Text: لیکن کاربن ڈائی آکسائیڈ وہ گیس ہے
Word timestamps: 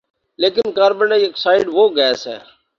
لیکن 0.39 0.71
کاربن 0.77 1.07
ڈائی 1.09 1.25
آکسائیڈ 1.25 1.65
وہ 1.75 1.83
گیس 1.97 2.21
ہے 2.27 2.37